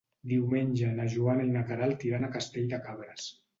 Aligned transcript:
Diumenge 0.29 0.89
na 0.99 1.05
Joana 1.17 1.45
i 1.49 1.53
na 1.59 1.63
Queralt 1.69 2.07
iran 2.11 2.27
a 2.27 2.33
Castell 2.39 2.69
de 2.75 2.83
Cabres. 2.91 3.33